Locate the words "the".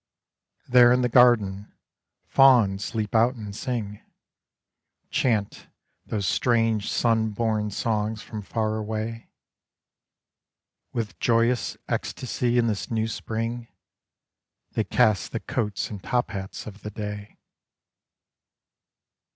1.03-1.09, 15.33-15.39, 16.81-16.89